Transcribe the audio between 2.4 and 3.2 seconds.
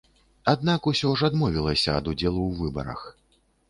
ў выбарах.